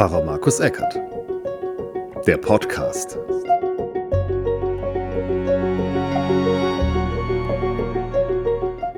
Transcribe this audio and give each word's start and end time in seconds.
Pfarrer 0.00 0.24
Markus 0.24 0.60
Eckert. 0.60 0.98
Der 2.26 2.38
Podcast. 2.38 3.18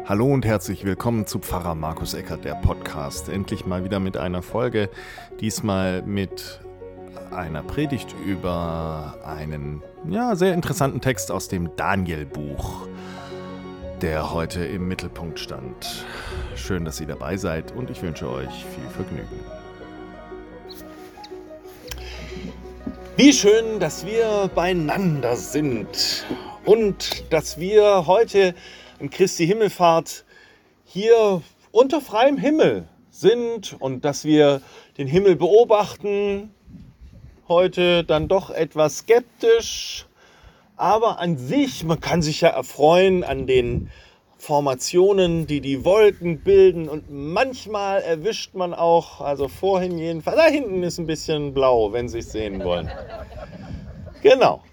Hallo 0.05 0.27
und 0.27 0.45
herzlich 0.45 0.85
willkommen 0.85 1.27
zu 1.27 1.41
Pfarrer 1.41 1.75
Markus 1.75 2.15
Eckert, 2.15 2.45
der 2.45 2.55
Podcast. 2.55 3.29
Endlich 3.29 3.67
mal 3.67 3.83
wieder 3.83 3.99
mit 3.99 4.17
einer 4.17 4.43
Folge, 4.43 4.91
diesmal 5.41 6.03
mit 6.03 6.61
einer 7.33 7.65
Predigt 7.65 8.15
über 8.25 9.17
einen 9.27 9.83
ja, 10.09 10.37
sehr 10.37 10.55
interessanten 10.55 11.01
Text 11.01 11.33
aus 11.33 11.49
dem 11.49 11.75
Daniel-Buch, 11.75 12.87
der 14.03 14.33
heute 14.33 14.65
im 14.65 14.87
Mittelpunkt 14.87 15.41
stand. 15.41 16.07
Schön, 16.55 16.85
dass 16.85 17.01
ihr 17.01 17.09
dabei 17.09 17.39
seid 17.39 17.73
und 17.73 17.91
ich 17.91 18.03
wünsche 18.03 18.31
euch 18.31 18.65
viel 18.67 18.89
Vergnügen. 18.95 19.62
Wie 23.15 23.35
schön, 23.35 23.79
dass 23.79 24.07
wir 24.07 24.51
beieinander 24.55 25.37
sind 25.37 26.25
und 26.65 27.31
dass 27.31 27.61
wir 27.61 28.07
heute 28.07 28.55
in 29.01 29.11
Christi 29.11 29.47
Himmelfahrt 29.47 30.25
hier 30.87 31.43
unter 31.73 32.01
freiem 32.01 32.39
Himmel 32.39 32.89
sind 33.11 33.77
und 33.79 34.07
dass 34.07 34.25
wir 34.25 34.63
den 34.97 35.07
Himmel 35.07 35.37
beobachten. 35.37 36.55
Heute 37.49 38.03
dann 38.03 38.29
doch 38.29 38.49
etwas 38.49 39.01
skeptisch, 39.01 40.07
aber 40.79 41.19
an 41.19 41.37
sich, 41.37 41.85
man 41.85 42.01
kann 42.01 42.23
sich 42.23 42.41
ja 42.41 42.49
erfreuen 42.49 43.25
an 43.25 43.47
den 43.47 43.91
Formationen, 44.43 45.47
die 45.47 45.61
die 45.61 45.85
Wolken 45.85 46.41
bilden. 46.41 46.89
Und 46.89 47.13
manchmal 47.13 48.03
erwischt 48.03 48.55
man 48.55 48.75
auch, 48.75 49.21
also 49.21 49.47
vorhin 49.47 49.99
jedenfalls, 49.99 50.37
da 50.37 50.47
hinten 50.47 50.83
ist 50.83 50.99
ein 50.99 51.07
bisschen 51.07 51.55
blau, 51.55 51.93
wenn 51.93 52.09
Sie 52.09 52.19
es 52.19 52.33
sehen 52.33 52.65
wollen. 52.65 52.91
Genau. 54.21 54.65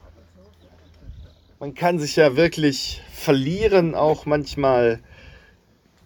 Man 1.60 1.76
kann 1.76 2.00
sich 2.00 2.16
ja 2.16 2.36
wirklich 2.36 3.04
verlieren, 3.14 3.94
auch 3.94 4.26
manchmal 4.26 5.02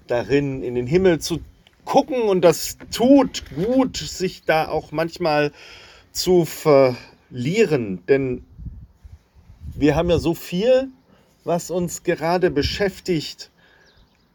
darin, 0.07 0.61
in 0.61 0.75
den 0.75 0.85
Himmel 0.85 1.19
zu 1.19 1.39
gucken. 1.85 2.23
Und 2.23 2.41
das 2.41 2.77
tut 2.91 3.43
gut, 3.55 3.95
sich 3.95 4.43
da 4.43 4.67
auch 4.67 4.91
manchmal 4.91 5.53
zu 6.11 6.43
verlieren. 6.43 8.05
Denn 8.09 8.43
wir 9.73 9.95
haben 9.95 10.09
ja 10.09 10.19
so 10.19 10.33
viel, 10.33 10.89
was 11.45 11.71
uns 11.71 12.03
gerade 12.03 12.51
beschäftigt 12.51 13.51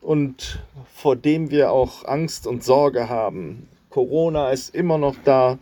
und 0.00 0.60
vor 0.94 1.16
dem 1.16 1.50
wir 1.50 1.72
auch 1.72 2.04
Angst 2.04 2.46
und 2.46 2.64
Sorge 2.64 3.08
haben. 3.08 3.68
Corona 3.91 4.50
ist 4.50 4.74
immer 4.74 4.98
noch 4.98 5.16
da. 5.24 5.58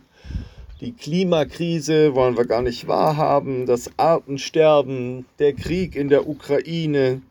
Die 0.79 0.91
Klimakrise 0.91 2.13
wollen 2.13 2.37
wir 2.37 2.45
gar 2.45 2.61
nicht 2.61 2.87
wahrhaben. 2.87 3.65
Das 3.65 3.91
Artensterben, 3.97 5.25
der 5.39 5.53
Krieg 5.53 5.95
in 5.95 6.09
der 6.09 6.27
Ukraine 6.27 7.21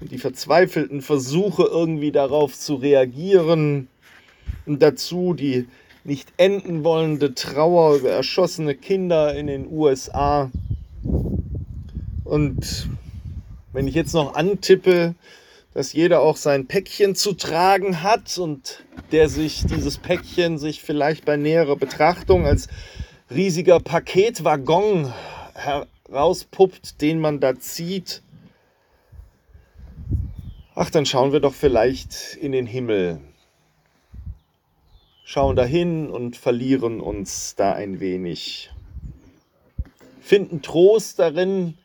und 0.00 0.12
die 0.12 0.18
verzweifelten 0.18 1.00
Versuche 1.00 1.62
irgendwie 1.62 2.12
darauf 2.12 2.58
zu 2.58 2.74
reagieren. 2.74 3.88
Und 4.66 4.82
dazu 4.82 5.34
die 5.34 5.66
nicht 6.04 6.32
enden 6.36 6.84
wollende 6.84 7.34
Trauer 7.34 7.96
über 7.96 8.10
erschossene 8.10 8.74
Kinder 8.74 9.34
in 9.34 9.46
den 9.46 9.66
USA. 9.70 10.50
Und 12.24 12.88
wenn 13.72 13.86
ich 13.86 13.94
jetzt 13.94 14.14
noch 14.14 14.34
antippe, 14.34 15.14
dass 15.72 15.92
jeder 15.92 16.20
auch 16.20 16.36
sein 16.36 16.66
Päckchen 16.66 17.14
zu 17.14 17.32
tragen 17.32 18.02
hat 18.02 18.38
und 18.38 18.84
der 19.12 19.28
sich 19.28 19.64
dieses 19.66 19.98
Päckchen 19.98 20.58
sich 20.58 20.82
vielleicht 20.82 21.24
bei 21.24 21.36
näherer 21.36 21.76
Betrachtung 21.76 22.46
als 22.46 22.68
riesiger 23.30 23.78
Paketwaggon 23.78 25.12
herauspuppt, 25.54 27.00
den 27.00 27.20
man 27.20 27.38
da 27.38 27.58
zieht. 27.58 28.22
Ach, 30.74 30.90
dann 30.90 31.06
schauen 31.06 31.32
wir 31.32 31.40
doch 31.40 31.54
vielleicht 31.54 32.36
in 32.40 32.52
den 32.52 32.66
Himmel. 32.66 33.20
Schauen 35.24 35.54
dahin 35.54 36.10
und 36.10 36.36
verlieren 36.36 37.00
uns 37.00 37.54
da 37.54 37.72
ein 37.72 38.00
wenig. 38.00 38.72
Finden 40.20 40.62
Trost 40.62 41.20
darin 41.20 41.78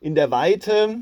in 0.00 0.16
der 0.16 0.32
Weite, 0.32 0.98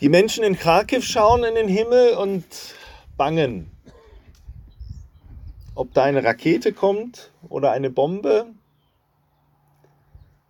Die 0.00 0.08
Menschen 0.08 0.44
in 0.44 0.58
Kharkiv 0.58 1.04
schauen 1.04 1.44
in 1.44 1.54
den 1.54 1.68
Himmel 1.68 2.14
und 2.14 2.44
bangen. 3.16 3.70
Ob 5.74 5.94
da 5.94 6.04
eine 6.04 6.22
Rakete 6.22 6.72
kommt 6.72 7.30
oder 7.48 7.72
eine 7.72 7.90
Bombe. 7.90 8.46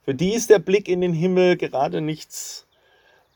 Für 0.05 0.15
die 0.15 0.35
ist 0.35 0.51
der 0.51 0.59
Blick 0.59 0.89
in 0.89 1.01
den 1.01 1.15
Himmel 1.15 1.57
gerade 1.57 2.01
nichts, 2.01 2.67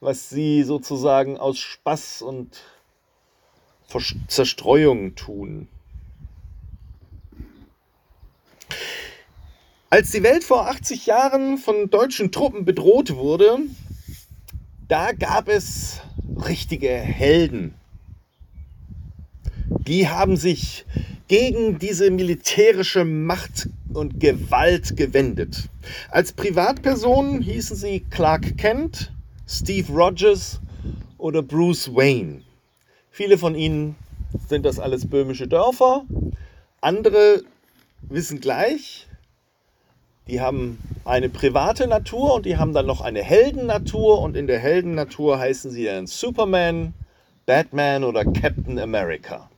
was 0.01 0.29
sie 0.29 0.65
sozusagen 0.65 1.39
aus 1.39 1.59
Spaß 1.59 2.23
und 2.23 2.61
Zerstreuung 4.29 5.15
tun. 5.15 5.69
Als 9.91 10.11
die 10.11 10.23
Welt 10.23 10.45
vor 10.45 10.69
80 10.69 11.07
Jahren 11.07 11.57
von 11.57 11.89
deutschen 11.89 12.31
Truppen 12.31 12.67
bedroht 12.67 13.15
wurde, 13.17 13.61
da 14.89 15.13
gab 15.13 15.49
es 15.49 16.01
richtige 16.47 16.89
Helden. 16.89 17.75
Die 19.87 20.09
haben 20.09 20.37
sich 20.37 20.87
gegen 21.29 21.79
diese 21.79 22.11
militärische 22.11 23.05
Macht 23.05 23.69
und 23.93 24.19
Gewalt 24.19 24.97
gewendet. 24.97 25.69
Als 26.11 26.33
Privatpersonen 26.33 27.43
hießen 27.43 27.77
sie 27.77 28.01
Clark 28.11 28.57
Kent, 28.57 29.13
Steve 29.47 29.93
Rogers 29.93 30.61
oder 31.19 31.43
Bruce 31.43 31.95
Wayne. 31.95 32.43
Viele 33.11 33.37
von 33.37 33.55
ihnen 33.55 33.95
sind 34.49 34.65
das 34.65 34.79
alles 34.79 35.07
böhmische 35.07 35.49
Dörfer. 35.49 36.05
Andere 36.81 37.43
wissen 38.03 38.41
gleich, 38.41 39.07
die 40.29 40.41
haben 40.41 40.79
eine 41.09 41.29
private 41.29 41.87
Natur 41.87 42.35
und 42.35 42.47
die 42.47 42.57
haben 42.57 42.73
dann 42.73 42.87
noch 42.87 43.01
eine 43.01 43.23
Heldennatur 43.23 44.21
und 44.21 44.37
in 44.37 44.47
der 44.47 44.59
Heldennatur 44.59 45.39
heißen 45.39 45.71
sie 45.71 45.85
dann 45.85 46.07
Superman, 46.07 46.95
Batman 47.47 48.05
oder 48.05 48.25
Captain 48.25 48.79
America. 48.79 49.49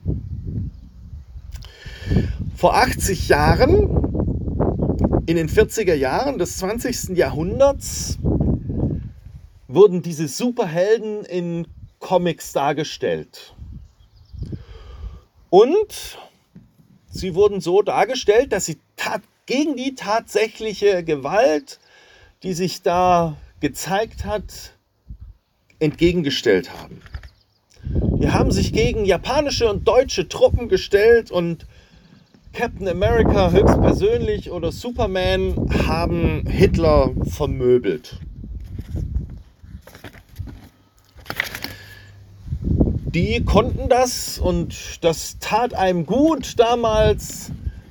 Vor 2.55 2.77
80 2.77 3.29
Jahren, 3.29 3.89
in 5.27 5.37
den 5.37 5.49
40er 5.49 5.95
Jahren 5.95 6.39
des 6.39 6.59
20. 6.59 7.17
Jahrhunderts, 7.17 8.19
wurden 9.67 10.03
diese 10.03 10.29
Superhelden 10.29 11.25
in 11.25 11.67
Comics 11.99 12.53
dargestellt. 12.53 13.55
Und 15.49 16.19
sie 17.11 17.35
wurden 17.35 17.61
so 17.61 17.83
dargestellt, 17.83 18.53
dass 18.53 18.67
sie 18.67 18.79
tat 18.97 19.23
gegen 19.51 19.75
die 19.75 19.97
tatsächliche 19.97 21.03
Gewalt, 21.03 21.81
die 22.45 22.53
sich 22.53 22.83
da 22.83 23.37
gezeigt 23.59 24.25
hat, 24.25 24.75
entgegengestellt 25.81 26.71
haben. 26.73 27.03
Die 27.83 28.31
haben 28.31 28.53
sich 28.53 28.73
gegen 28.73 29.05
japanische 29.05 29.69
und 29.69 29.89
deutsche 29.89 30.29
Truppen 30.29 30.69
gestellt 30.69 31.33
und 31.33 31.67
Captain 32.53 32.87
America 32.87 33.51
höchstpersönlich 33.51 34.53
oder 34.53 34.71
Superman 34.71 35.69
haben 35.85 36.47
Hitler 36.47 37.11
vermöbelt. 37.25 38.21
Die 43.13 43.45
konnten 43.45 43.89
das 43.89 44.39
und 44.39 45.03
das 45.03 45.41
tat 45.41 45.75
einem 45.75 46.07
gut 46.07 46.57
damals 46.61 47.51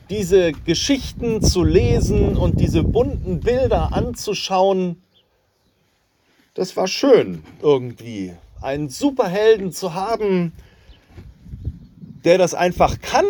diese 0.10 0.54
Geschichten 0.54 1.42
zu 1.42 1.64
lesen 1.64 2.36
und 2.36 2.60
diese 2.60 2.84
bunten 2.84 3.40
Bilder 3.40 3.94
anzuschauen, 3.94 5.02
das 6.56 6.76
war 6.76 6.88
schön 6.88 7.44
irgendwie. 7.62 8.34
Einen 8.62 8.90
Superhelden 8.90 9.72
zu 9.72 9.94
haben, 9.94 10.52
der 12.26 12.38
das 12.38 12.54
einfach 12.54 13.00
kann 13.00 13.26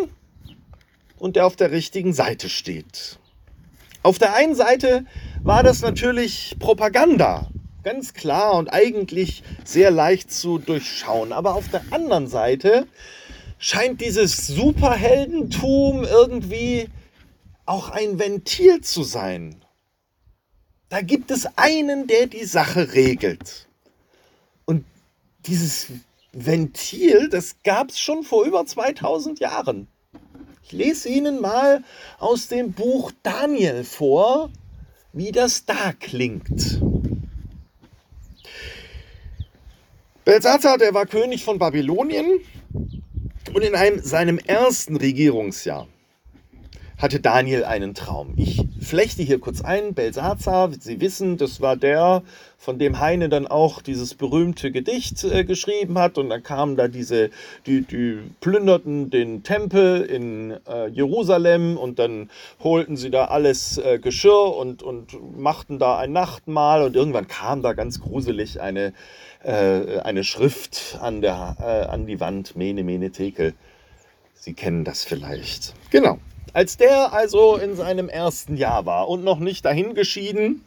und 1.18 1.36
der 1.36 1.46
auf 1.46 1.56
der 1.56 1.72
richtigen 1.72 2.14
Seite 2.14 2.50
steht. 2.50 3.20
Auf 4.02 4.18
der 4.18 4.34
einen 4.34 4.56
Seite 4.56 5.06
war 5.44 5.62
das 5.62 5.82
natürlich 5.82 6.56
Propaganda, 6.60 7.50
ganz 7.84 8.14
klar 8.14 8.54
und 8.54 8.70
eigentlich 8.70 9.44
sehr 9.66 9.92
leicht 9.92 10.32
zu 10.32 10.58
durchschauen. 10.58 11.34
Aber 11.34 11.56
auf 11.56 11.68
der 11.68 11.84
anderen 11.92 12.28
Seite 12.28 12.88
scheint 13.60 14.02
dieses 14.02 14.48
Superheldentum 14.48 16.06
irgendwie 16.06 16.90
auch 17.66 17.90
ein 17.90 18.18
Ventil 18.18 18.82
zu 18.82 19.04
sein. 19.04 19.64
Da 20.88 21.02
gibt 21.02 21.30
es 21.30 21.46
einen, 21.58 22.08
der 22.08 22.26
die 22.26 22.46
Sache 22.46 22.94
regelt. 22.94 23.68
Und 24.66 24.86
dieses 25.46 25.88
Ventil, 26.32 27.30
das 27.30 27.58
gab 27.64 27.90
es 27.90 28.00
schon 28.00 28.24
vor 28.24 28.46
über 28.46 28.66
2000 28.66 29.40
Jahren. 29.40 29.88
Ich 30.64 30.72
lese 30.72 31.10
Ihnen 31.10 31.42
mal 31.42 31.84
aus 32.18 32.48
dem 32.48 32.72
Buch 32.72 33.12
Daniel 33.24 33.84
vor, 33.84 34.50
wie 35.14 35.32
das 35.32 35.66
da 35.66 35.94
klingt. 35.94 36.82
Belsazar, 40.24 40.78
der 40.78 40.94
war 40.94 41.06
König 41.08 41.44
von 41.44 41.60
Babylonien 41.60 42.40
und 43.54 43.64
in 43.64 43.76
einem, 43.76 44.00
seinem 44.00 44.38
ersten 44.40 44.96
Regierungsjahr 44.98 45.88
hatte 47.00 47.22
Daniel 47.22 47.64
einen 47.64 47.94
Traum. 47.94 48.34
Ich 48.36 48.62
flechte 48.82 49.24
hier 49.24 49.40
kurz 49.40 49.62
ein, 49.62 49.94
Belsazar, 49.94 50.70
Sie 50.78 51.00
wissen, 51.00 51.38
das 51.38 51.62
war 51.62 51.78
der, 51.78 52.24
von 52.58 52.78
dem 52.78 53.00
Heine 53.00 53.30
dann 53.30 53.48
auch 53.48 53.82
dieses 53.82 54.16
berühmte 54.16 54.70
Gedicht 54.72 55.24
äh, 55.24 55.46
geschrieben 55.46 55.98
hat 55.98 56.18
und 56.18 56.30
dann 56.30 56.44
kamen 56.44 56.76
da 56.76 56.90
diese, 56.90 57.30
die, 57.66 57.84
die 57.84 58.20
plünderten 58.42 59.10
den 59.10 59.44
Tempel 59.44 60.02
in 60.02 60.58
äh, 60.68 60.88
Jerusalem 60.90 61.78
und 61.78 62.00
dann 62.00 62.30
holten 62.62 62.98
sie 62.98 63.12
da 63.12 63.26
alles 63.26 63.78
äh, 63.78 63.98
Geschirr 63.98 64.58
und, 64.58 64.84
und 64.84 65.40
machten 65.40 65.80
da 65.80 65.98
ein 65.98 66.12
Nachtmahl 66.12 66.84
und 66.84 66.98
irgendwann 66.98 67.30
kam 67.30 67.62
da 67.62 67.72
ganz 67.72 68.02
gruselig 68.02 68.60
eine, 68.60 68.92
äh, 69.44 70.00
eine 70.00 70.24
Schrift 70.24 70.98
an, 71.02 71.22
der, 71.22 71.56
äh, 71.60 71.90
an 71.90 72.06
die 72.08 72.20
Wand, 72.20 72.56
Mene, 72.56 72.84
Mene, 72.84 73.12
Tekel. 73.12 73.54
Sie 74.36 74.54
kennen 74.54 74.84
das 74.84 75.04
vielleicht. 75.04 75.74
Genau. 75.90 76.20
Als 76.54 76.78
der 76.78 77.14
also 77.14 77.58
in 77.58 77.76
seinem 77.76 78.10
ersten 78.10 78.58
Jahr 78.58 78.86
war 78.86 79.08
und 79.08 79.24
noch 79.24 79.40
nicht 79.40 79.66
dahingeschieden, 79.66 80.64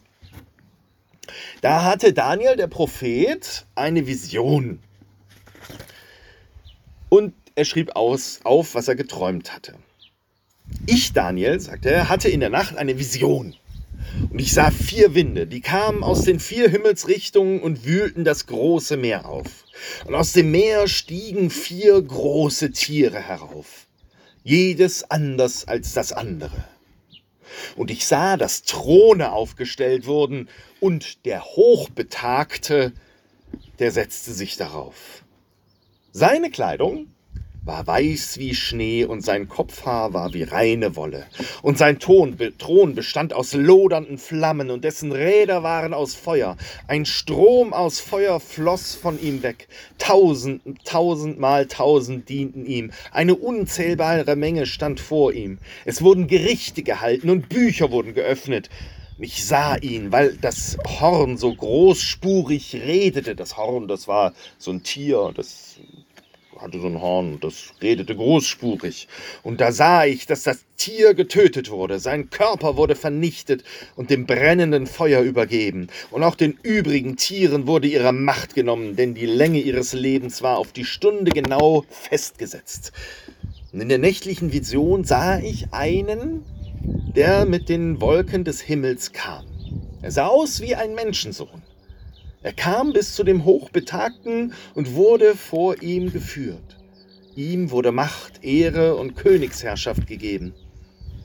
da 1.61 1.85
hatte 1.85 2.13
Daniel, 2.13 2.57
der 2.57 2.67
Prophet, 2.67 3.67
eine 3.75 4.07
Vision. 4.07 4.81
Und 7.09 7.35
er 7.55 7.65
schrieb 7.65 7.95
aus, 7.97 8.41
auf, 8.45 8.75
was 8.75 8.89
er 8.89 8.97
geträumt 8.97 9.53
hatte. 9.53 9.75
Ich, 10.87 11.13
Daniel, 11.13 11.61
sagte 11.61 11.91
er, 11.91 12.09
hatte 12.09 12.29
in 12.29 12.41
der 12.41 12.51
Nacht 12.51 12.77
eine 12.77 12.99
Vision. 12.99 13.55
Und 14.31 14.41
ich 14.41 14.53
sah 14.53 14.71
vier 14.71 15.15
Winde, 15.15 15.47
die 15.47 15.61
kamen 15.61 16.03
aus 16.03 16.23
den 16.23 16.41
vier 16.41 16.69
Himmelsrichtungen 16.69 17.61
und 17.61 17.85
wühlten 17.85 18.25
das 18.25 18.47
große 18.47 18.97
Meer 18.97 19.27
auf. 19.27 19.65
Und 20.05 20.15
aus 20.15 20.33
dem 20.33 20.51
Meer 20.51 20.89
stiegen 20.89 21.51
vier 21.51 22.01
große 22.01 22.73
Tiere 22.73 23.21
herauf 23.21 23.87
jedes 24.45 25.09
anders 25.11 25.67
als 25.69 25.93
das 25.93 26.13
andere. 26.13 26.65
Und 27.77 27.91
ich 27.91 28.07
sah, 28.07 28.37
dass 28.37 28.63
Throne 28.63 29.33
aufgestellt 29.33 30.07
wurden, 30.07 30.49
und 30.81 31.25
der 31.27 31.45
Hochbetagte, 31.45 32.93
der 33.79 33.93
setzte 33.93 34.33
sich 34.33 34.57
darauf. 34.57 35.23
Seine 36.13 36.51
Kleidung 36.51 37.12
war 37.65 37.87
weiß 37.87 38.39
wie 38.39 38.55
Schnee 38.55 39.05
und 39.05 39.25
sein 39.25 39.49
Kopfhaar 39.49 40.13
war 40.13 40.35
wie 40.35 40.43
reine 40.43 40.97
Wolle. 40.97 41.27
Und 41.63 41.79
sein 41.79 42.01
Thron 42.01 42.37
bestand 42.95 43.33
aus 43.33 43.55
lodernden 43.55 44.19
Flammen 44.19 44.71
und 44.71 44.83
dessen 44.85 45.13
Räder 45.13 45.63
waren 45.63 45.95
aus 45.95 46.15
Feuer. 46.15 46.57
Ein 46.89 47.07
Strom 47.07 47.73
aus 47.73 48.01
Feuer 48.01 48.41
floss 48.41 48.95
von 48.97 49.21
ihm 49.23 49.45
weg. 49.45 49.69
Tausend, 49.99 50.63
tausendmal 50.85 51.67
tausend 51.67 52.29
dienten 52.29 52.67
ihm. 52.67 52.91
Eine 53.13 53.37
unzählbare 53.37 54.35
Menge 54.35 54.67
stand 54.67 54.99
vor 54.99 55.33
ihm. 55.33 55.59
Es 55.85 56.03
wurden 56.03 56.27
Gerichte 56.27 56.83
gehalten 56.83 57.31
und 57.31 57.49
Bücher 57.49 57.93
wurden 57.93 58.15
geöffnet. 58.15 58.71
Ich 59.19 59.45
sah 59.47 59.77
ihn, 59.77 60.11
weil 60.11 60.37
das 60.37 60.79
Horn 60.85 61.37
so 61.37 61.55
großspurig 61.55 62.75
redete. 62.75 63.37
Das 63.37 63.57
Horn, 63.57 63.87
das 63.87 64.09
war 64.09 64.33
so 64.59 64.73
ein 64.73 64.83
Tier, 64.83 65.31
das 65.33 65.77
hatte 66.63 66.81
so 66.81 66.87
ein 66.87 67.01
Horn, 67.01 67.39
das 67.41 67.73
redete 67.83 68.15
großspurig. 68.15 69.09
Und 69.43 69.61
da 69.61 69.73
sah 69.73 70.05
ich, 70.05 70.27
dass 70.27 70.45
das 70.45 70.65
Tier 70.77 71.15
getötet 71.15 71.71
wurde, 71.71 71.99
sein 71.99 72.31
Körper 72.31 72.77
wurde 72.77 72.95
vernichtet 72.95 73.65
und 73.97 74.11
dem 74.11 74.27
brennenden 74.27 74.87
Feuer 74.87 75.23
übergeben. 75.23 75.89
Und 76.11 76.23
auch 76.23 76.37
den 76.37 76.59
übrigen 76.63 77.17
Tieren 77.17 77.67
wurde 77.67 77.89
ihre 77.89 78.13
Macht 78.13 78.55
genommen, 78.55 78.97
denn 78.97 79.15
die 79.15 79.27
Länge 79.27 79.61
ihres 79.61 79.93
Lebens 79.93 80.43
war 80.43 80.59
auf 80.59 80.73
die 80.73 80.85
Stunde 80.85 81.33
genau 81.33 81.85
festgesetzt. 81.91 82.93
Und 83.73 83.81
in 83.81 83.89
der 83.89 83.99
nächtlichen 83.99 84.53
Vision 84.53 85.05
sah 85.05 85.39
ich 85.39 85.73
einen, 85.73 86.45
der 87.17 87.45
mit 87.45 87.69
den 87.69 88.01
Wolken 88.01 88.45
des 88.45 88.61
Himmels 88.61 89.13
kam. 89.13 89.45
Er 90.01 90.11
sah 90.11 90.27
aus 90.27 90.61
wie 90.61 90.75
ein 90.75 90.95
Menschensohn. 90.95 91.63
Er 92.43 92.53
kam 92.53 92.93
bis 92.93 93.15
zu 93.15 93.23
dem 93.23 93.45
Hochbetagten 93.45 94.53
und 94.75 94.95
wurde 94.95 95.37
vor 95.37 95.81
ihm 95.81 96.13
geführt. 96.13 96.77
Ihm 97.37 97.71
wurde 97.71 97.93
Macht, 97.93 98.45
Ehre 98.45 98.97
und 98.97 99.15
Königsherrschaft 99.15 100.07
gegeben. 100.07 100.53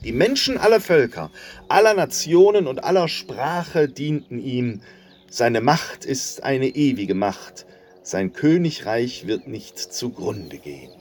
Die 0.04 0.12
Menschen 0.12 0.58
aller 0.58 0.80
Völker, 0.80 1.32
aller 1.68 1.96
Nationen 1.96 2.68
und 2.68 2.84
aller 2.84 3.08
Sprache 3.08 3.90
dienten 3.90 4.40
ihm. 4.40 4.82
Seine 5.30 5.60
Macht 5.60 6.06
ist 6.06 6.44
eine 6.44 6.68
ewige 6.68 7.16
Macht. 7.16 7.66
Sein 8.04 8.32
Königreich 8.32 9.28
wird 9.28 9.48
nicht 9.48 9.80
zugrunde 9.80 10.60
gehen. 10.60 10.97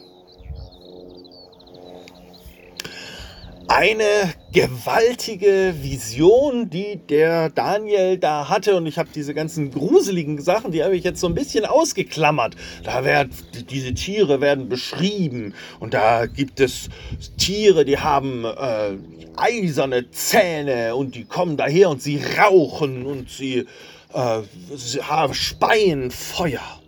Eine 3.69 4.33
gewaltige 4.53 5.75
Vision, 5.81 6.71
die 6.71 7.01
der 7.09 7.51
Daniel 7.51 8.19
da 8.19 8.49
hatte. 8.49 8.77
Und 8.77 8.87
ich 8.87 8.99
habe 8.99 9.09
diese 9.15 9.35
ganzen 9.35 9.71
gruseligen 9.71 10.41
Sachen, 10.41 10.73
die 10.73 10.83
habe 10.83 10.97
ich 10.97 11.05
jetzt 11.05 11.21
so 11.21 11.27
ein 11.27 11.35
bisschen 11.35 11.65
ausgeklammert. 11.65 12.57
Da 12.85 13.05
werden 13.05 13.31
diese 13.71 13.95
Tiere 13.95 14.41
werden 14.41 14.69
beschrieben 14.69 15.55
und 15.81 15.95
da 15.95 16.27
gibt 16.27 16.61
es 16.61 16.89
Tiere, 17.37 17.85
die 17.85 17.99
haben 17.99 18.45
äh, 18.45 18.97
eiserne 19.37 20.11
Zähne 20.11 20.95
und 20.95 21.15
die 21.15 21.25
kommen 21.25 21.57
daher 21.57 21.91
und 21.91 22.03
sie 22.03 22.21
rauchen 22.39 23.05
und 23.05 23.31
sie, 23.31 23.67
äh, 24.13 24.41
sie 24.75 25.01
speien 25.33 26.11
Feuer. 26.11 26.81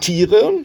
Tiere, 0.00 0.64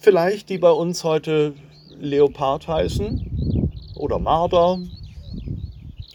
vielleicht, 0.00 0.48
die 0.48 0.58
bei 0.58 0.70
uns 0.70 1.04
heute 1.04 1.54
Leopard 1.98 2.68
heißen 2.68 3.70
oder 3.96 4.18
Marder 4.18 4.78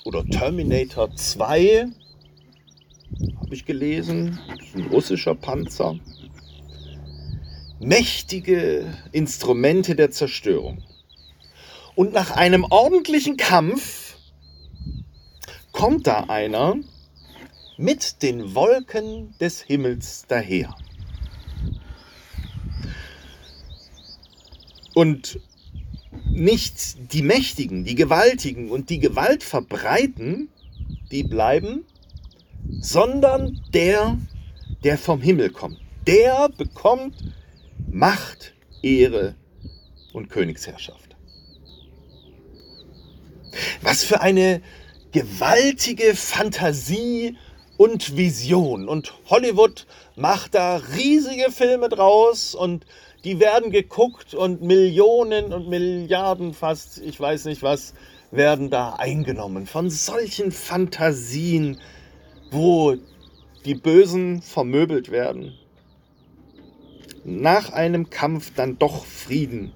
oder 0.05 0.25
Terminator 0.25 1.13
2, 1.15 1.87
habe 3.39 3.53
ich 3.53 3.65
gelesen, 3.65 4.39
ein 4.75 4.87
russischer 4.87 5.35
Panzer. 5.35 5.99
Mächtige 7.79 8.85
Instrumente 9.11 9.95
der 9.95 10.11
Zerstörung. 10.11 10.83
Und 11.95 12.13
nach 12.13 12.31
einem 12.31 12.63
ordentlichen 12.63 13.37
Kampf 13.37 14.15
kommt 15.73 16.07
da 16.07 16.21
einer 16.29 16.75
mit 17.77 18.21
den 18.23 18.55
Wolken 18.55 19.37
des 19.39 19.61
Himmels 19.61 20.25
daher. 20.27 20.73
Und 24.93 25.39
nicht 26.25 27.13
die 27.13 27.21
Mächtigen, 27.21 27.83
die 27.83 27.95
Gewaltigen 27.95 28.69
und 28.69 28.89
die 28.89 28.99
Gewalt 28.99 29.43
verbreiten, 29.43 30.49
die 31.11 31.23
bleiben, 31.23 31.85
sondern 32.79 33.59
der, 33.73 34.17
der 34.83 34.97
vom 34.97 35.21
Himmel 35.21 35.49
kommt. 35.49 35.77
Der 36.07 36.49
bekommt 36.49 37.15
Macht, 37.91 38.53
Ehre 38.81 39.35
und 40.13 40.29
Königsherrschaft. 40.29 41.15
Was 43.81 44.03
für 44.03 44.21
eine 44.21 44.61
gewaltige 45.11 46.15
Fantasie 46.15 47.37
und 47.77 48.17
Vision. 48.17 48.87
Und 48.87 49.13
Hollywood 49.29 49.85
macht 50.15 50.55
da 50.55 50.77
riesige 50.77 51.51
Filme 51.51 51.89
draus 51.89 52.55
und 52.55 52.85
die 53.23 53.39
werden 53.39 53.71
geguckt 53.71 54.33
und 54.33 54.61
Millionen 54.61 55.53
und 55.53 55.69
Milliarden 55.69 56.53
fast, 56.53 56.97
ich 56.99 57.19
weiß 57.19 57.45
nicht 57.45 57.63
was, 57.63 57.93
werden 58.31 58.69
da 58.69 58.93
eingenommen 58.93 59.65
von 59.65 59.89
solchen 59.89 60.51
Fantasien, 60.51 61.79
wo 62.51 62.95
die 63.65 63.75
Bösen 63.75 64.41
vermöbelt 64.41 65.11
werden. 65.11 65.53
Nach 67.23 67.71
einem 67.71 68.09
Kampf 68.09 68.51
dann 68.55 68.77
doch 68.77 69.05
Frieden, 69.05 69.71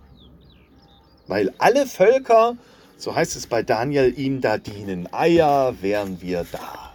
weil 1.28 1.54
alle 1.58 1.86
Völker, 1.86 2.58
so 2.98 3.16
heißt 3.16 3.38
es 3.38 3.48
bei 3.48 3.64
Daniel, 3.64 4.14
ihm 4.18 4.42
da 4.42 4.58
dienen. 4.58 5.08
Eier 5.14 5.76
wären 5.82 6.22
wir 6.22 6.46
da. 6.52 6.87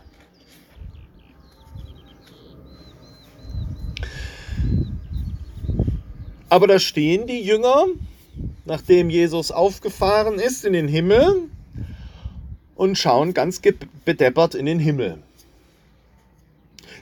Aber 6.52 6.66
da 6.66 6.78
stehen 6.78 7.26
die 7.26 7.40
Jünger, 7.40 7.87
nachdem 8.66 9.09
Jesus 9.09 9.50
aufgefahren 9.50 10.38
ist 10.38 10.66
in 10.66 10.75
den 10.75 10.87
Himmel 10.87 11.49
und 12.75 12.99
schauen 12.99 13.32
ganz 13.32 13.62
bedeppert 14.04 14.54
in 14.54 14.66
den 14.66 14.78
Himmel. 14.78 15.16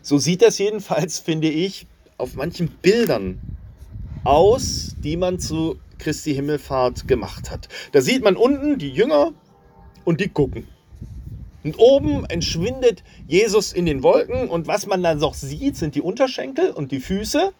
So 0.02 0.18
sieht 0.18 0.42
das 0.42 0.56
jedenfalls, 0.58 1.18
finde 1.18 1.48
ich, 1.48 1.88
auf 2.16 2.34
manchen 2.36 2.68
Bildern 2.68 3.40
aus, 4.22 4.94
die 5.02 5.16
man 5.16 5.40
zu 5.40 5.80
Christi 5.98 6.32
Himmelfahrt 6.32 7.08
gemacht 7.08 7.50
hat. 7.50 7.68
Da 7.90 8.02
sieht 8.02 8.22
man 8.22 8.36
unten 8.36 8.78
die 8.78 8.90
Jünger 8.90 9.32
und 10.04 10.20
die 10.20 10.28
gucken. 10.28 10.68
Und 11.64 11.76
oben 11.76 12.24
entschwindet 12.26 13.02
Jesus 13.26 13.72
in 13.72 13.84
den 13.84 14.04
Wolken 14.04 14.48
und 14.48 14.68
was 14.68 14.86
man 14.86 15.02
dann 15.02 15.18
noch 15.18 15.34
sieht, 15.34 15.76
sind 15.76 15.96
die 15.96 16.02
Unterschenkel 16.02 16.70
und 16.70 16.92
die 16.92 17.00
Füße. 17.00 17.52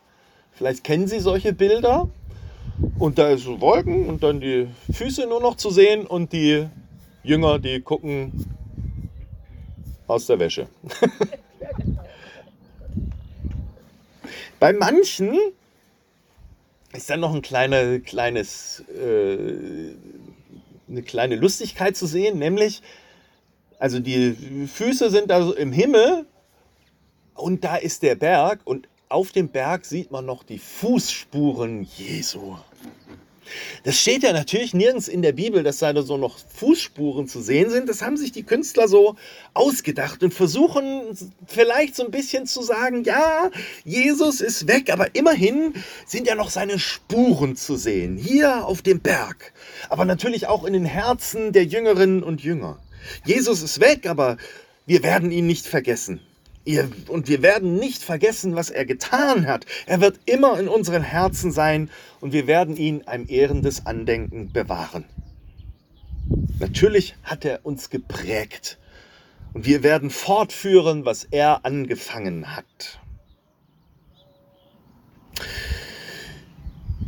Vielleicht 0.52 0.84
kennen 0.84 1.08
Sie 1.08 1.20
solche 1.20 1.52
Bilder. 1.52 2.08
Und 2.98 3.18
da 3.18 3.28
ist 3.28 3.46
Wolken 3.46 4.08
und 4.08 4.22
dann 4.22 4.40
die 4.40 4.68
Füße 4.92 5.26
nur 5.26 5.40
noch 5.40 5.56
zu 5.56 5.70
sehen 5.70 6.06
und 6.06 6.32
die 6.32 6.66
Jünger, 7.22 7.58
die 7.58 7.80
gucken 7.80 8.32
aus 10.06 10.26
der 10.26 10.38
Wäsche. 10.38 10.66
Bei 14.58 14.72
manchen 14.72 15.38
ist 16.92 17.08
dann 17.08 17.20
noch 17.20 17.34
ein 17.34 17.42
kleine, 17.42 18.00
kleines, 18.00 18.84
äh, 18.90 19.94
eine 20.88 21.02
kleine 21.02 21.36
Lustigkeit 21.36 21.96
zu 21.96 22.06
sehen, 22.06 22.38
nämlich, 22.38 22.82
also 23.78 24.00
die 24.00 24.66
Füße 24.66 25.10
sind 25.10 25.30
da 25.30 25.42
so 25.42 25.54
im 25.54 25.72
Himmel 25.72 26.26
und 27.34 27.64
da 27.64 27.76
ist 27.76 28.02
der 28.02 28.16
Berg 28.16 28.60
und 28.64 28.88
auf 29.10 29.32
dem 29.32 29.48
Berg 29.48 29.84
sieht 29.84 30.10
man 30.10 30.24
noch 30.24 30.44
die 30.44 30.58
Fußspuren 30.58 31.82
Jesu. 31.96 32.56
Das 33.82 33.98
steht 33.98 34.22
ja 34.22 34.32
natürlich 34.32 34.74
nirgends 34.74 35.08
in 35.08 35.22
der 35.22 35.32
Bibel, 35.32 35.64
dass 35.64 35.78
da 35.78 36.00
so 36.02 36.16
noch 36.16 36.38
Fußspuren 36.54 37.26
zu 37.26 37.40
sehen 37.40 37.68
sind. 37.68 37.88
Das 37.88 38.00
haben 38.00 38.16
sich 38.16 38.30
die 38.30 38.44
Künstler 38.44 38.86
so 38.86 39.16
ausgedacht 39.54 40.22
und 40.22 40.32
versuchen 40.32 41.02
vielleicht 41.46 41.96
so 41.96 42.04
ein 42.04 42.12
bisschen 42.12 42.46
zu 42.46 42.62
sagen, 42.62 43.02
ja, 43.02 43.50
Jesus 43.84 44.40
ist 44.40 44.68
weg, 44.68 44.92
aber 44.92 45.16
immerhin 45.16 45.74
sind 46.06 46.28
ja 46.28 46.36
noch 46.36 46.50
seine 46.50 46.78
Spuren 46.78 47.56
zu 47.56 47.74
sehen, 47.74 48.16
hier 48.16 48.64
auf 48.64 48.82
dem 48.82 49.00
Berg, 49.00 49.52
aber 49.88 50.04
natürlich 50.04 50.46
auch 50.46 50.64
in 50.64 50.72
den 50.72 50.84
Herzen 50.84 51.52
der 51.52 51.64
Jüngerinnen 51.64 52.22
und 52.22 52.42
Jünger. 52.42 52.78
Jesus 53.24 53.62
ist 53.62 53.80
weg, 53.80 54.06
aber 54.06 54.36
wir 54.86 55.02
werden 55.02 55.32
ihn 55.32 55.48
nicht 55.48 55.66
vergessen. 55.66 56.20
Ihr, 56.70 56.88
und 57.08 57.26
wir 57.26 57.42
werden 57.42 57.74
nicht 57.74 58.00
vergessen, 58.00 58.54
was 58.54 58.70
er 58.70 58.84
getan 58.84 59.48
hat. 59.48 59.66
Er 59.86 60.00
wird 60.00 60.20
immer 60.26 60.56
in 60.60 60.68
unseren 60.68 61.02
Herzen 61.02 61.50
sein 61.50 61.90
und 62.20 62.32
wir 62.32 62.46
werden 62.46 62.76
ihn 62.76 63.02
ein 63.08 63.26
ehrendes 63.26 63.86
Andenken 63.86 64.52
bewahren. 64.52 65.04
Natürlich 66.60 67.16
hat 67.24 67.44
er 67.44 67.66
uns 67.66 67.90
geprägt 67.90 68.78
und 69.52 69.66
wir 69.66 69.82
werden 69.82 70.10
fortführen, 70.10 71.04
was 71.04 71.24
er 71.24 71.64
angefangen 71.64 72.54
hat. 72.54 73.00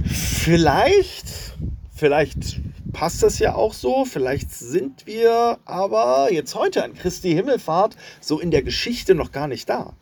Vielleicht, 0.05 1.55
vielleicht 1.95 2.61
passt 2.93 3.23
das 3.23 3.39
ja 3.39 3.55
auch 3.55 3.75
so. 3.75 4.05
Vielleicht 4.05 4.51
sind 4.51 5.07
wir 5.07 5.59
aber 5.65 6.33
jetzt 6.33 6.55
heute 6.55 6.85
an 6.85 6.95
Christi 6.95 7.33
Himmelfahrt 7.33 7.97
so 8.21 8.39
in 8.39 8.51
der 8.51 8.63
Geschichte 8.63 9.15
noch 9.15 9.33
gar 9.33 9.49
nicht 9.49 9.69
da. 9.69 9.95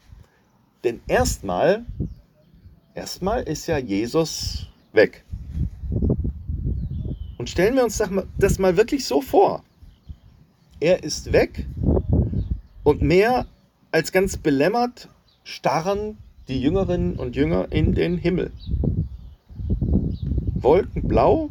Denn 0.84 1.00
erstmal, 1.06 1.84
erstmal 2.94 3.42
ist 3.42 3.66
ja 3.66 3.78
Jesus 3.78 4.66
weg. 4.92 5.24
Und 7.38 7.48
stellen 7.48 7.74
wir 7.76 7.84
uns 7.84 8.02
das 8.38 8.58
mal 8.58 8.76
wirklich 8.76 9.06
so 9.06 9.22
vor. 9.22 9.62
Er 10.78 11.04
ist 11.04 11.32
weg 11.32 11.66
und 12.84 13.02
mehr 13.02 13.46
als 13.92 14.12
ganz 14.12 14.36
belämmert 14.36 15.08
starren 15.44 16.18
die 16.48 16.60
Jüngerinnen 16.60 17.16
und 17.16 17.36
Jünger 17.36 17.70
in 17.70 17.94
den 17.94 18.18
Himmel. 18.18 18.50
Wolkenblau 20.54 21.50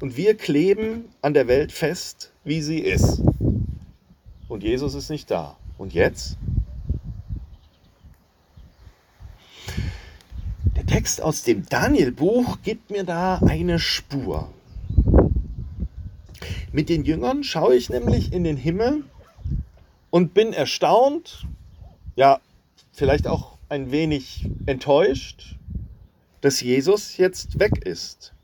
und 0.00 0.16
wir 0.16 0.36
kleben 0.36 1.06
an 1.22 1.34
der 1.34 1.48
Welt 1.48 1.72
fest, 1.72 2.32
wie 2.44 2.60
sie 2.60 2.80
ist. 2.80 3.22
Und 4.48 4.62
Jesus 4.62 4.94
ist 4.94 5.10
nicht 5.10 5.30
da. 5.30 5.56
Und 5.78 5.94
jetzt? 5.94 6.36
Der 10.76 10.86
Text 10.86 11.20
aus 11.20 11.42
dem 11.42 11.66
Daniel-Buch 11.66 12.58
gibt 12.62 12.90
mir 12.90 13.04
da 13.04 13.38
eine 13.38 13.78
Spur. 13.78 14.50
Mit 16.72 16.88
den 16.88 17.04
Jüngern 17.04 17.42
schaue 17.42 17.74
ich 17.74 17.88
nämlich 17.88 18.32
in 18.32 18.44
den 18.44 18.56
Himmel 18.56 19.04
und 20.10 20.34
bin 20.34 20.52
erstaunt, 20.52 21.46
ja, 22.14 22.40
vielleicht 22.92 23.26
auch 23.26 23.56
ein 23.68 23.90
wenig 23.90 24.48
enttäuscht, 24.66 25.56
dass 26.40 26.60
Jesus 26.60 27.16
jetzt 27.16 27.58
weg 27.58 27.84
ist. 27.84 28.35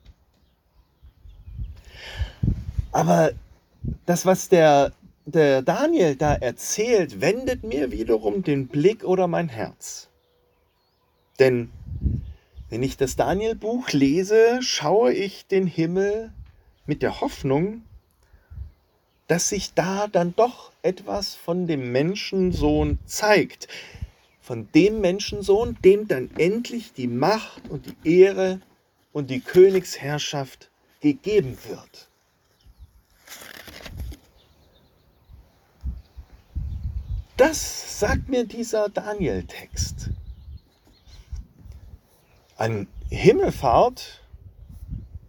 Aber 2.92 3.32
das, 4.06 4.26
was 4.26 4.48
der, 4.48 4.92
der 5.24 5.62
Daniel 5.62 6.14
da 6.14 6.34
erzählt, 6.34 7.20
wendet 7.20 7.64
mir 7.64 7.90
wiederum 7.90 8.42
den 8.42 8.68
Blick 8.68 9.02
oder 9.04 9.26
mein 9.26 9.48
Herz. 9.48 10.08
Denn 11.38 11.70
wenn 12.68 12.82
ich 12.82 12.96
das 12.96 13.16
Daniel-Buch 13.16 13.90
lese, 13.90 14.62
schaue 14.62 15.12
ich 15.12 15.46
den 15.46 15.66
Himmel 15.66 16.32
mit 16.86 17.02
der 17.02 17.20
Hoffnung, 17.20 17.82
dass 19.26 19.48
sich 19.48 19.72
da 19.74 20.06
dann 20.08 20.34
doch 20.36 20.72
etwas 20.82 21.34
von 21.34 21.66
dem 21.66 21.92
Menschensohn 21.92 22.98
zeigt. 23.06 23.68
Von 24.40 24.68
dem 24.74 25.00
Menschensohn, 25.00 25.78
dem 25.84 26.08
dann 26.08 26.30
endlich 26.36 26.92
die 26.92 27.06
Macht 27.06 27.68
und 27.70 27.86
die 27.86 28.20
Ehre 28.20 28.60
und 29.12 29.30
die 29.30 29.40
Königsherrschaft 29.40 30.70
gegeben 31.00 31.56
wird. 31.68 32.08
Das 37.36 37.98
sagt 37.98 38.28
mir 38.28 38.46
dieser 38.46 38.88
Daniel-Text. 38.88 40.10
An 42.56 42.86
Himmelfahrt 43.08 44.20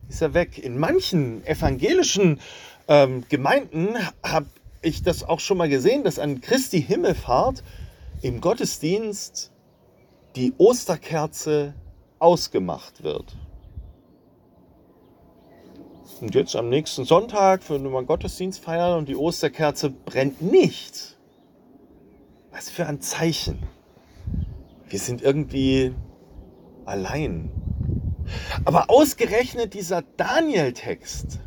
ist 0.10 0.22
er 0.22 0.34
weg. 0.34 0.58
In 0.58 0.78
manchen 0.78 1.46
evangelischen 1.46 2.40
ähm, 2.88 3.24
Gemeinden 3.30 3.96
habe 4.22 4.48
ich 4.82 5.02
das 5.02 5.24
auch 5.24 5.40
schon 5.40 5.58
mal 5.58 5.70
gesehen, 5.70 6.04
dass 6.04 6.20
an 6.20 6.42
Christi 6.42 6.82
Himmelfahrt 6.82 7.64
im 8.22 8.42
Gottesdienst 8.42 9.52
die 10.36 10.54
Osterkerze 10.58 11.74
ausgemacht 12.20 13.04
wird. 13.04 13.36
Und 16.22 16.36
jetzt 16.36 16.56
am 16.56 16.70
nächsten 16.70 17.06
Sonntag, 17.06 17.70
wenn 17.70 17.84
wir 17.84 17.98
einen 17.98 18.08
Gottesdienst 18.08 18.64
feiern 18.64 18.98
und 18.98 19.10
die 19.10 19.16
Osterkerze 19.16 19.90
brennt 19.90 20.42
nicht, 20.42 21.18
was 22.54 22.70
für 22.70 22.86
ein 22.86 23.02
Zeichen. 23.02 23.64
Wir 24.88 25.00
sind 25.00 25.22
irgendwie 25.22 25.94
allein. 26.86 27.50
Aber 28.64 28.90
ausgerechnet 28.90 29.74
dieser 29.74 30.04
Daniel-Text, 30.18 31.40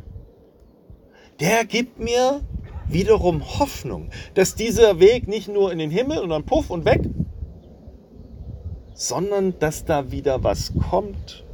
der 1.39 1.65
gibt 1.65 1.99
mir 1.99 2.41
wiederum 2.89 3.59
Hoffnung, 3.59 4.09
dass 4.33 4.55
dieser 4.55 4.99
Weg 4.99 5.27
nicht 5.27 5.47
nur 5.47 5.71
in 5.71 5.79
den 5.79 5.91
Himmel 5.91 6.19
und 6.19 6.29
dann 6.29 6.43
puff 6.43 6.69
und 6.69 6.85
weg, 6.85 7.01
sondern 8.93 9.57
dass 9.59 9.85
da 9.85 10.11
wieder 10.11 10.43
was 10.43 10.73
kommt. 10.89 11.45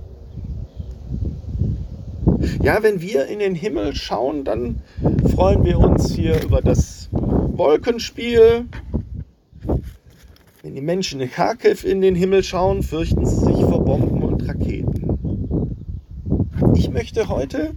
Ja, 2.62 2.82
wenn 2.82 3.02
wir 3.02 3.28
in 3.28 3.40
den 3.40 3.56
Himmel 3.56 3.96
schauen, 3.96 4.44
dann 4.44 4.82
freuen 5.36 5.64
wir 5.64 5.80
uns 5.80 6.14
hier 6.14 6.42
über 6.44 6.62
das 6.62 7.10
Wolkenspiel, 7.12 8.68
wenn 10.74 10.80
die 10.80 10.86
Menschen 10.88 11.22
in 11.22 11.30
Kharkiv 11.30 11.84
in 11.84 12.02
den 12.02 12.16
Himmel 12.16 12.44
schauen, 12.44 12.82
fürchten 12.82 13.28
sie 13.28 13.36
sich 13.36 13.58
vor 13.58 13.86
Bomben 13.86 14.24
und 14.24 14.48
Raketen. 14.48 15.78
Ich 16.76 16.90
möchte 16.90 17.30
heute 17.30 17.76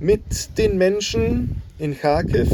mit 0.00 0.58
den 0.58 0.76
Menschen 0.76 1.62
in 1.78 1.96
Kharkiv 1.96 2.50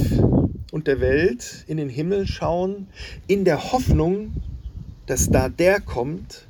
und 0.72 0.86
der 0.86 1.00
Welt 1.00 1.64
in 1.68 1.78
den 1.78 1.88
Himmel 1.88 2.26
schauen, 2.26 2.88
in 3.28 3.46
der 3.46 3.72
Hoffnung, 3.72 4.34
dass 5.06 5.30
da 5.30 5.48
der 5.48 5.80
kommt, 5.80 6.46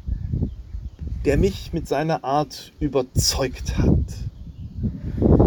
der 1.25 1.37
mich 1.37 1.73
mit 1.73 1.87
seiner 1.87 2.25
Art 2.25 2.73
überzeugt 2.81 3.79
hat. 3.79 4.05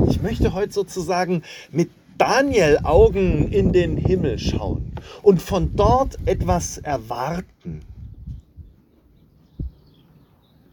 Ich 0.07 0.21
möchte 0.21 0.53
heute 0.53 0.71
sozusagen 0.71 1.41
mit 1.73 1.89
Daniel 2.17 2.79
Augen 2.84 3.51
in 3.51 3.74
den 3.74 3.98
Himmel 3.98 4.38
schauen 4.39 4.93
und 5.22 5.41
von 5.41 5.75
dort 5.75 6.17
etwas 6.25 6.77
erwarten. 6.77 7.82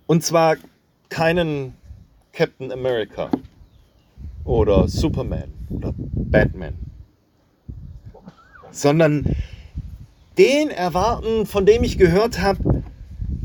Und 0.07 0.25
zwar 0.25 0.57
keinen 1.09 1.75
Captain 2.33 2.73
America 2.73 3.31
oder 4.45 4.89
Superman 4.89 5.53
oder 5.71 5.95
Batman, 5.97 6.75
sondern 8.71 9.37
Den 10.39 10.71
erwarten, 10.71 11.45
von 11.45 11.67
dem 11.67 11.85
ich 11.85 11.99
gehört 11.99 12.41
habe, 12.41 12.70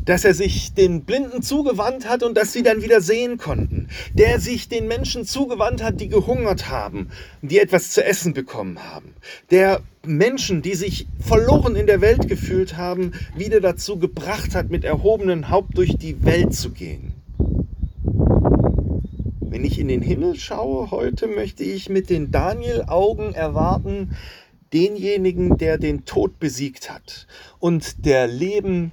dass 0.05 0.23
er 0.23 0.33
sich 0.33 0.73
den 0.73 1.01
Blinden 1.01 1.41
zugewandt 1.41 2.07
hat 2.07 2.23
und 2.23 2.37
dass 2.37 2.53
sie 2.53 2.63
dann 2.63 2.81
wieder 2.81 3.01
sehen 3.01 3.37
konnten. 3.37 3.89
Der 4.13 4.39
sich 4.39 4.69
den 4.69 4.87
Menschen 4.87 5.25
zugewandt 5.25 5.83
hat, 5.83 5.99
die 5.99 6.07
gehungert 6.07 6.69
haben, 6.69 7.09
die 7.41 7.59
etwas 7.59 7.91
zu 7.91 8.03
essen 8.03 8.33
bekommen 8.33 8.79
haben. 8.79 9.13
Der 9.51 9.81
Menschen, 10.05 10.61
die 10.61 10.75
sich 10.75 11.07
verloren 11.19 11.75
in 11.75 11.87
der 11.87 12.01
Welt 12.01 12.27
gefühlt 12.27 12.77
haben, 12.77 13.13
wieder 13.35 13.59
dazu 13.59 13.97
gebracht 13.97 14.55
hat, 14.55 14.69
mit 14.69 14.83
erhobenem 14.83 15.49
Haupt 15.49 15.77
durch 15.77 15.97
die 15.97 16.23
Welt 16.23 16.53
zu 16.53 16.69
gehen. 16.69 17.13
Wenn 19.39 19.63
ich 19.63 19.79
in 19.79 19.87
den 19.87 20.01
Himmel 20.01 20.35
schaue 20.35 20.91
heute, 20.91 21.27
möchte 21.27 21.63
ich 21.63 21.89
mit 21.89 22.09
den 22.09 22.29
Daniel-Augen 22.29 23.33
erwarten, 23.33 24.15
denjenigen, 24.73 25.57
der 25.57 25.77
den 25.77 26.05
Tod 26.05 26.39
besiegt 26.39 26.91
hat 26.91 27.25
und 27.59 28.05
der 28.05 28.27
Leben 28.27 28.91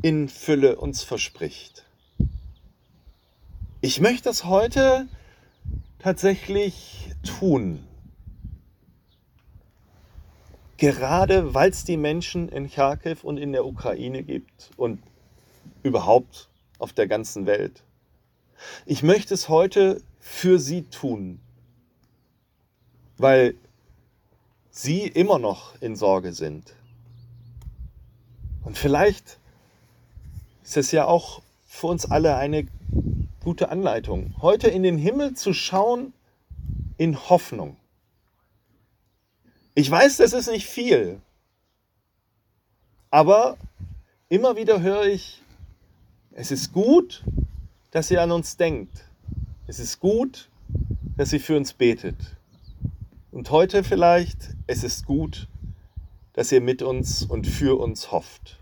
in 0.00 0.28
Fülle 0.28 0.76
uns 0.76 1.02
verspricht. 1.02 1.84
Ich 3.80 4.00
möchte 4.00 4.24
das 4.24 4.44
heute 4.44 5.08
tatsächlich 5.98 7.10
tun. 7.24 7.84
Gerade 10.76 11.54
weil 11.54 11.70
es 11.70 11.84
die 11.84 11.96
Menschen 11.96 12.48
in 12.48 12.70
Kharkiv 12.70 13.22
und 13.22 13.36
in 13.36 13.52
der 13.52 13.64
Ukraine 13.64 14.22
gibt 14.22 14.70
und 14.76 15.00
überhaupt 15.82 16.48
auf 16.78 16.92
der 16.92 17.06
ganzen 17.06 17.46
Welt. 17.46 17.82
Ich 18.86 19.02
möchte 19.02 19.34
es 19.34 19.48
heute 19.48 20.02
für 20.18 20.58
sie 20.58 20.82
tun, 20.84 21.40
weil 23.16 23.54
sie 24.70 25.06
immer 25.06 25.38
noch 25.38 25.80
in 25.80 25.96
Sorge 25.96 26.32
sind. 26.32 26.74
Und 28.64 28.78
vielleicht 28.78 29.38
ist 30.62 30.76
es 30.76 30.92
ja 30.92 31.06
auch 31.06 31.42
für 31.66 31.88
uns 31.88 32.10
alle 32.10 32.36
eine 32.36 32.66
gute 33.40 33.70
Anleitung, 33.70 34.34
heute 34.40 34.68
in 34.68 34.82
den 34.82 34.98
Himmel 34.98 35.34
zu 35.34 35.52
schauen 35.52 36.12
in 36.96 37.18
Hoffnung. 37.28 37.76
Ich 39.74 39.90
weiß, 39.90 40.18
das 40.18 40.32
ist 40.32 40.48
nicht 40.48 40.66
viel, 40.66 41.20
aber 43.10 43.56
immer 44.28 44.56
wieder 44.56 44.80
höre 44.80 45.06
ich, 45.06 45.42
es 46.30 46.50
ist 46.50 46.72
gut, 46.72 47.24
dass 47.90 48.10
ihr 48.10 48.22
an 48.22 48.32
uns 48.32 48.56
denkt. 48.56 49.04
Es 49.66 49.78
ist 49.78 50.00
gut, 50.00 50.48
dass 51.16 51.32
ihr 51.32 51.40
für 51.40 51.56
uns 51.56 51.74
betet. 51.74 52.16
Und 53.30 53.50
heute 53.50 53.84
vielleicht, 53.84 54.54
es 54.66 54.82
ist 54.82 55.04
gut, 55.04 55.48
dass 56.32 56.52
ihr 56.52 56.60
mit 56.60 56.80
uns 56.82 57.22
und 57.22 57.46
für 57.46 57.78
uns 57.78 58.12
hofft. 58.12 58.61